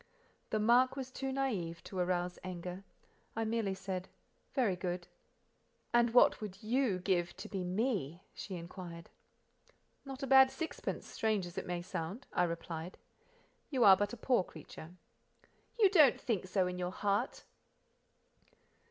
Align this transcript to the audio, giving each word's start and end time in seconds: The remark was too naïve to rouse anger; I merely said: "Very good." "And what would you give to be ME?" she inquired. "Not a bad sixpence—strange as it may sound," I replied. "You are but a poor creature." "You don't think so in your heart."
The 0.49 0.57
remark 0.57 0.95
was 0.95 1.11
too 1.11 1.31
naïve 1.31 1.83
to 1.83 1.95
rouse 2.03 2.39
anger; 2.43 2.83
I 3.35 3.45
merely 3.45 3.75
said: 3.75 4.09
"Very 4.55 4.75
good." 4.75 5.07
"And 5.93 6.11
what 6.11 6.41
would 6.41 6.63
you 6.63 6.97
give 6.97 7.37
to 7.37 7.47
be 7.47 7.63
ME?" 7.63 8.23
she 8.33 8.55
inquired. 8.55 9.11
"Not 10.03 10.23
a 10.23 10.25
bad 10.25 10.49
sixpence—strange 10.49 11.45
as 11.45 11.55
it 11.59 11.67
may 11.67 11.83
sound," 11.83 12.25
I 12.33 12.45
replied. 12.45 12.97
"You 13.69 13.83
are 13.83 13.95
but 13.95 14.11
a 14.11 14.17
poor 14.17 14.43
creature." 14.43 14.95
"You 15.77 15.87
don't 15.87 16.19
think 16.19 16.47
so 16.47 16.65
in 16.65 16.79
your 16.79 16.89
heart." 16.91 17.43